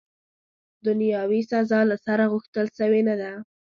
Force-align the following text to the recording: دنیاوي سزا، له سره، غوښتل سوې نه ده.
دنیاوي 0.85 1.41
سزا، 1.51 1.79
له 1.91 1.95
سره، 2.05 2.23
غوښتل 2.31 2.67
سوې 2.79 3.01
نه 3.09 3.15
ده. 3.21 3.31